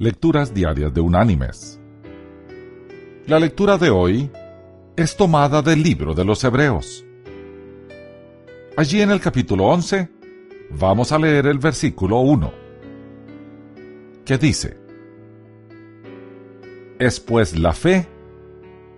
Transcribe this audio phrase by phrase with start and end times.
[0.00, 1.80] Lecturas Diarias de Unánimes.
[3.26, 4.30] La lectura de hoy
[4.94, 7.04] es tomada del libro de los Hebreos.
[8.76, 10.08] Allí en el capítulo 11
[10.70, 12.52] vamos a leer el versículo 1,
[14.24, 14.78] que dice,
[17.00, 18.06] Es pues la fe,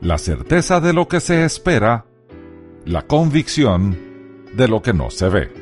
[0.00, 2.06] la certeza de lo que se espera,
[2.84, 3.96] la convicción
[4.52, 5.57] de lo que no se ve.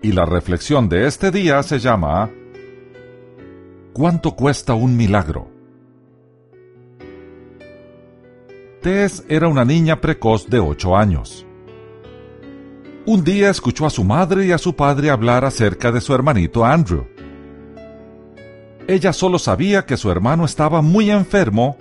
[0.00, 2.30] Y la reflexión de este día se llama
[3.92, 5.50] ¿Cuánto cuesta un milagro?
[8.80, 11.44] Tess era una niña precoz de ocho años.
[13.06, 16.64] Un día escuchó a su madre y a su padre hablar acerca de su hermanito
[16.64, 17.08] Andrew.
[18.86, 21.76] Ella solo sabía que su hermano estaba muy enfermo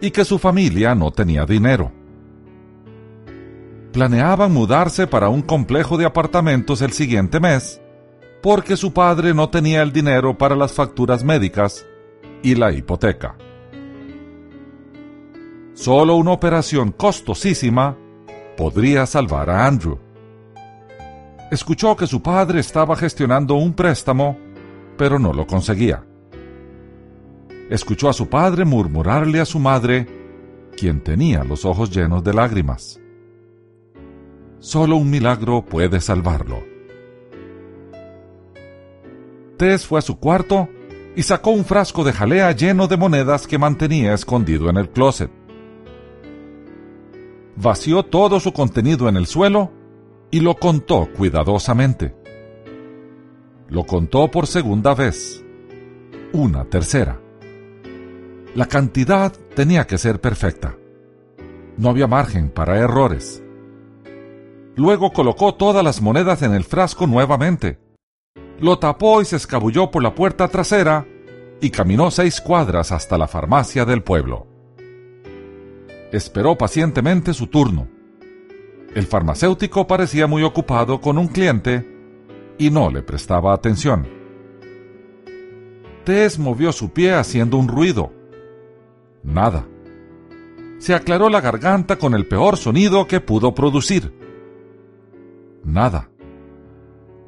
[0.00, 1.97] y que su familia no tenía dinero
[3.98, 7.80] planeaban mudarse para un complejo de apartamentos el siguiente mes,
[8.40, 11.84] porque su padre no tenía el dinero para las facturas médicas
[12.40, 13.36] y la hipoteca.
[15.74, 17.96] Solo una operación costosísima
[18.56, 19.98] podría salvar a Andrew.
[21.50, 24.38] Escuchó que su padre estaba gestionando un préstamo,
[24.96, 26.04] pero no lo conseguía.
[27.68, 30.06] Escuchó a su padre murmurarle a su madre,
[30.76, 33.00] quien tenía los ojos llenos de lágrimas.
[34.60, 36.62] Solo un milagro puede salvarlo.
[39.56, 40.68] Tess fue a su cuarto
[41.16, 45.30] y sacó un frasco de jalea lleno de monedas que mantenía escondido en el closet.
[47.56, 49.72] Vació todo su contenido en el suelo
[50.30, 52.14] y lo contó cuidadosamente.
[53.68, 55.44] Lo contó por segunda vez,
[56.32, 57.20] una tercera.
[58.54, 60.76] La cantidad tenía que ser perfecta.
[61.76, 63.42] No había margen para errores.
[64.78, 67.80] Luego colocó todas las monedas en el frasco nuevamente.
[68.60, 71.04] Lo tapó y se escabulló por la puerta trasera
[71.60, 74.46] y caminó seis cuadras hasta la farmacia del pueblo.
[76.12, 77.88] Esperó pacientemente su turno.
[78.94, 81.84] El farmacéutico parecía muy ocupado con un cliente
[82.56, 84.06] y no le prestaba atención.
[86.04, 88.12] Tess movió su pie haciendo un ruido.
[89.24, 89.66] Nada.
[90.78, 94.17] Se aclaró la garganta con el peor sonido que pudo producir.
[95.64, 96.10] Nada.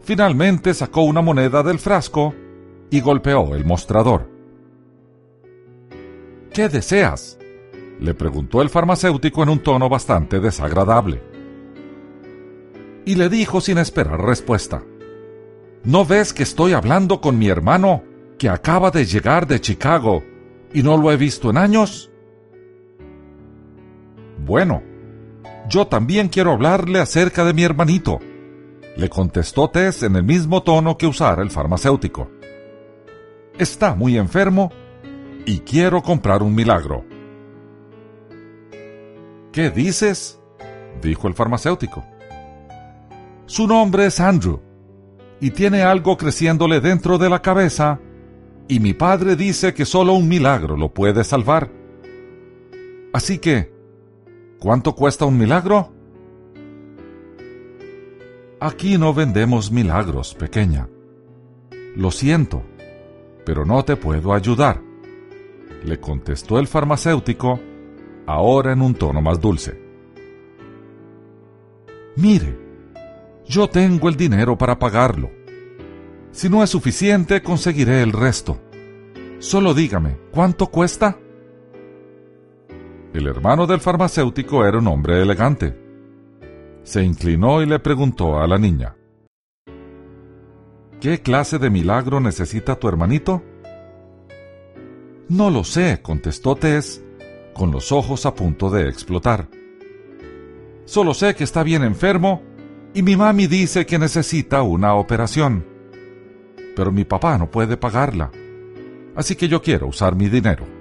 [0.01, 2.35] Finalmente sacó una moneda del frasco
[2.91, 4.29] y golpeó el mostrador.
[6.53, 7.39] ¿Qué deseas?
[8.01, 11.23] le preguntó el farmacéutico en un tono bastante desagradable.
[13.05, 14.83] Y le dijo sin esperar respuesta.
[15.85, 18.03] ¿No ves que estoy hablando con mi hermano
[18.39, 20.23] que acaba de llegar de Chicago
[20.73, 22.11] y no lo he visto en años?
[24.45, 24.83] Bueno,
[25.71, 28.21] yo también quiero hablarle acerca de mi hermanito
[28.97, 32.31] le contestó Tess en el mismo tono que usara el farmacéutico.
[33.59, 34.71] Está muy enfermo
[35.47, 37.05] y quiero comprar un milagro.
[39.53, 40.39] ¿Qué dices?
[41.01, 42.05] dijo el farmacéutico.
[43.47, 44.61] Su nombre es Andrew
[45.41, 47.99] y tiene algo creciéndole dentro de la cabeza
[48.69, 51.71] y mi padre dice que solo un milagro lo puede salvar.
[53.13, 53.73] Así que,
[54.61, 55.93] ¿cuánto cuesta un milagro?
[58.61, 60.89] Aquí no vendemos milagros, pequeña.
[61.97, 62.63] Lo siento,
[63.45, 64.81] pero no te puedo ayudar,
[65.83, 67.59] le contestó el farmacéutico,
[68.27, 69.81] ahora en un tono más dulce.
[72.17, 72.59] Mire,
[73.47, 75.31] yo tengo el dinero para pagarlo.
[76.33, 78.61] Si no es suficiente, conseguiré el resto.
[79.39, 81.19] Solo dígame, ¿cuánto cuesta?
[83.13, 85.91] El hermano del farmacéutico era un hombre elegante
[86.83, 88.97] se inclinó y le preguntó a la niña,
[91.01, 93.43] ¿Qué clase de milagro necesita tu hermanito?
[95.29, 97.03] No lo sé, contestó Tess,
[97.55, 99.49] con los ojos a punto de explotar.
[100.85, 102.43] Solo sé que está bien enfermo
[102.93, 105.65] y mi mami dice que necesita una operación.
[106.77, 108.31] Pero mi papá no puede pagarla,
[109.15, 110.80] así que yo quiero usar mi dinero.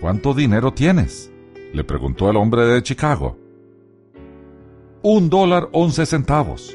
[0.00, 1.30] ¿Cuánto dinero tienes?
[1.72, 3.36] le preguntó el hombre de Chicago.
[5.02, 6.74] Un dólar once centavos,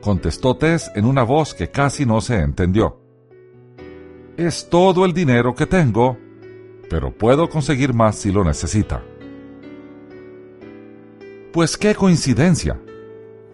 [0.00, 3.00] contestó Tess en una voz que casi no se entendió.
[4.36, 6.16] Es todo el dinero que tengo,
[6.88, 9.02] pero puedo conseguir más si lo necesita.
[11.52, 12.80] Pues qué coincidencia,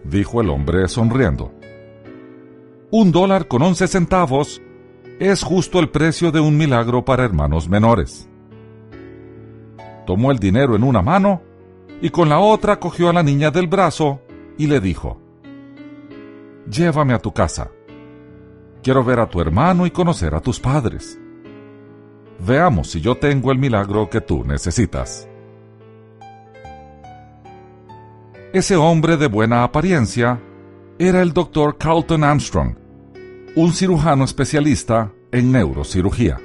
[0.03, 1.51] dijo el hombre sonriendo.
[2.91, 4.61] Un dólar con once centavos
[5.19, 8.29] es justo el precio de un milagro para hermanos menores
[10.05, 11.41] tomó el dinero en una mano
[12.01, 14.21] y con la otra cogió a la niña del brazo
[14.57, 15.19] y le dijo,
[16.69, 17.71] llévame a tu casa.
[18.83, 21.19] Quiero ver a tu hermano y conocer a tus padres.
[22.39, 25.27] Veamos si yo tengo el milagro que tú necesitas.
[28.53, 30.39] Ese hombre de buena apariencia
[30.97, 32.77] era el doctor Carlton Armstrong,
[33.55, 36.39] un cirujano especialista en neurocirugía.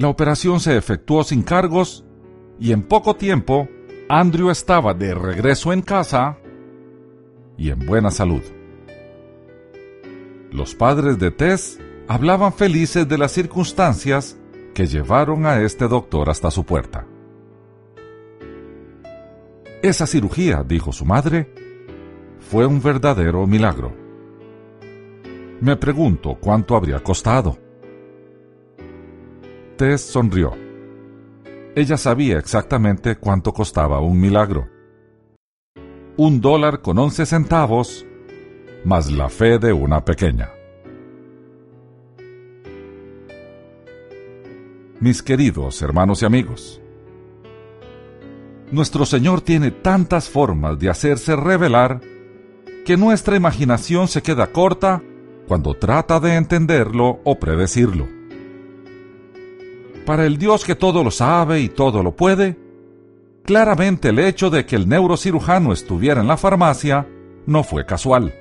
[0.00, 2.06] La operación se efectuó sin cargos
[2.58, 3.68] y en poco tiempo
[4.08, 6.38] Andrew estaba de regreso en casa
[7.58, 8.40] y en buena salud.
[10.52, 14.38] Los padres de Tess hablaban felices de las circunstancias
[14.72, 17.06] que llevaron a este doctor hasta su puerta.
[19.82, 21.52] Esa cirugía, dijo su madre,
[22.38, 23.92] fue un verdadero milagro.
[25.60, 27.58] Me pregunto cuánto habría costado.
[29.80, 30.52] Sonrió.
[31.74, 34.68] Ella sabía exactamente cuánto costaba un milagro.
[36.18, 38.04] Un dólar con once centavos,
[38.84, 40.50] más la fe de una pequeña.
[45.00, 46.82] Mis queridos hermanos y amigos,
[48.70, 52.02] nuestro Señor tiene tantas formas de hacerse revelar
[52.84, 55.02] que nuestra imaginación se queda corta
[55.48, 58.19] cuando trata de entenderlo o predecirlo.
[60.06, 62.58] Para el Dios que todo lo sabe y todo lo puede,
[63.44, 67.06] claramente el hecho de que el neurocirujano estuviera en la farmacia
[67.46, 68.34] no fue casual.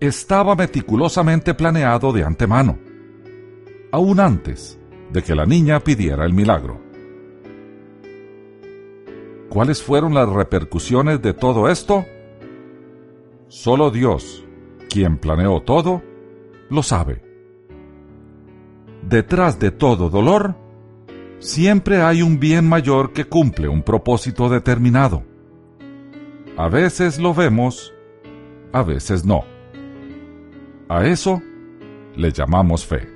[0.00, 2.78] Estaba meticulosamente planeado de antemano,
[3.92, 4.78] aún antes
[5.12, 6.80] de que la niña pidiera el milagro.
[9.48, 12.06] ¿Cuáles fueron las repercusiones de todo esto?
[13.48, 14.44] Solo Dios,
[14.88, 16.02] quien planeó todo,
[16.70, 17.31] lo sabe.
[19.02, 20.54] Detrás de todo dolor,
[21.38, 25.24] siempre hay un bien mayor que cumple un propósito determinado.
[26.56, 27.92] A veces lo vemos,
[28.72, 29.44] a veces no.
[30.88, 31.42] A eso
[32.14, 33.08] le llamamos fe.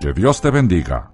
[0.00, 1.12] Que Dios te bendiga.